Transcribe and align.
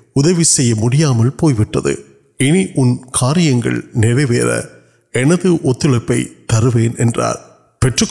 ادو 0.15 1.29
پوٹ 1.29 1.75
انتر 6.99 7.31
کچھ 7.81 8.03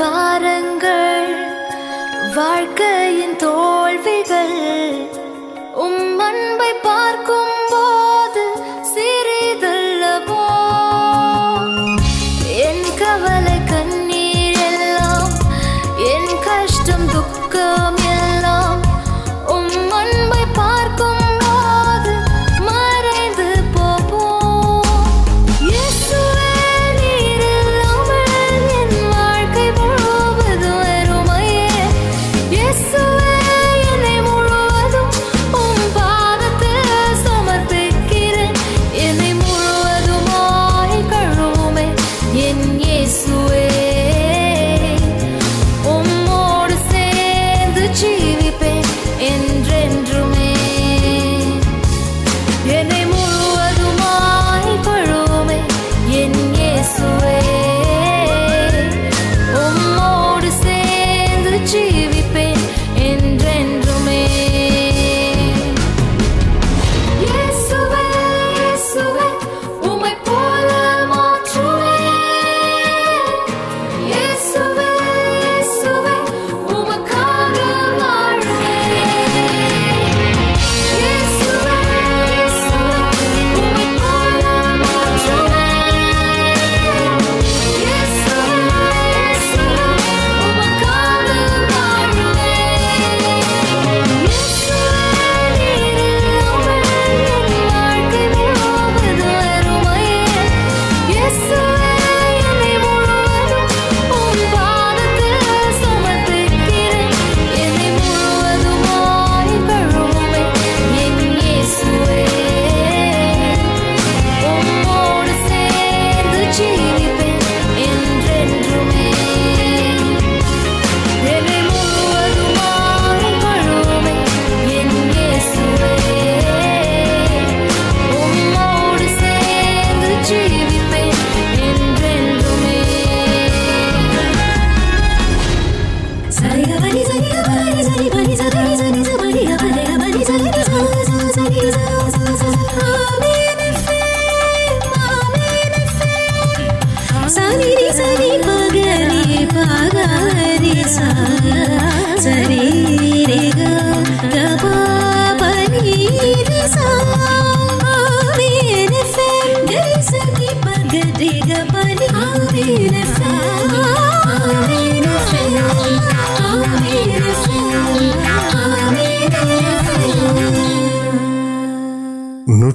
وار 0.00 0.44
تر 4.28 4.48
من 6.18 6.36
پار 6.84 7.16
كو 7.26 8.01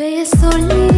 پے 0.00 0.24
سی 0.24 0.97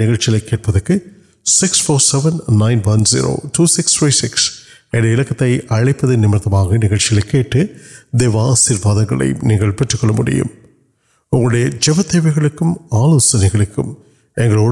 نکل 0.00 0.56
پہ 0.56 0.98
سکس 1.46 1.82
فور 1.82 1.98
سو 1.98 2.20
nine 2.48 2.80
one 2.86 3.02
zero 3.06 3.36
two 3.52 3.66
six 3.66 3.98
three 3.98 4.10
six 4.10 4.50
نمت 4.94 6.46
نکل 6.46 6.96
دیو 8.12 8.38
آسرواد 8.38 9.12
ملک 9.42 9.82
آلو 12.92 13.18
سمجھوں 13.18 13.64
کو 13.74 13.94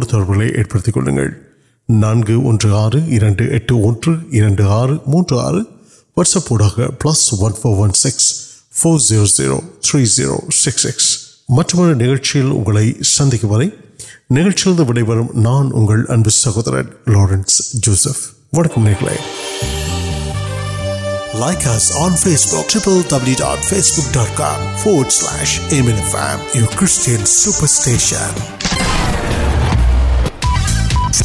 نو 1.88 2.76
آر 2.76 2.94
آج 2.94 3.72
موجود 5.06 5.38
آر 5.38 5.79
வாட்ஸ்அப் 6.16 6.50
ஊடாக 6.54 6.88
plus 7.02 7.24
one 7.46 7.56
four 7.59 7.76
one 7.85 7.94
six 8.00 8.28
four 8.74 9.00
zero 9.06 9.26
zero 9.35 9.56
three 9.87 10.00
zero 10.14 10.35
six 10.61 10.85
six 10.87 11.09
மற்றொரு 11.56 11.94
நிகழ்ச்சியில் 12.02 12.52
உங்களை 12.59 12.85
சந்திக்கும் 13.12 13.52
வரை 13.52 13.68
நிகழ்ச்சியிலிருந்து 14.37 14.87
விடைபெறும் 14.88 15.30
நான் 15.46 15.70
உங்கள் 15.78 16.02
அன்பு 16.14 16.33
சகோதரன் 16.37 16.90
லாரன்ஸ் 17.14 17.56
ஜோசப் 17.87 18.22
வணக்கம் 18.52 18.87
நேர்களை 18.88 19.16
like 21.40 21.66
us 21.72 21.88
on 22.00 22.16
Facebook 22.20 22.68
triple 22.72 23.00
W 23.12 23.37
dot 23.42 23.66
Facebook 23.68 24.12
dot 24.16 24.35
com 24.40 24.64
forward 24.80 25.14
slash 25.18 25.56
ஏமின் 25.78 26.02
FM 26.11 26.42
you 26.59 26.66
Christian 26.78 27.28
super 27.37 27.72
station 27.76 28.38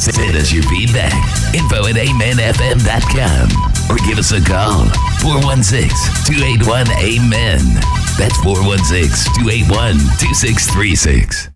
Fit 0.06 0.36
as 0.36 0.50
you 0.50 0.62
be 0.64 0.86
back. 0.88 1.16
Info 1.54 1.78
at 1.84 1.98
amenfm.com. 2.00 3.48
Sir 3.88 4.38
call 4.46 4.88
four 5.20 5.44
one 5.44 5.62
six 5.62 6.08
two 6.26 6.32
eight 6.44 6.66
one 6.66 6.90
eight 6.90 7.20
مین 7.20 7.76
four 8.42 8.56
one 8.66 8.78
six 8.84 9.24
two 9.24 9.46
eight 9.46 9.72
one 9.72 9.98
three 10.18 10.34
six 10.34 10.66
three 10.66 10.94
six 10.94 11.48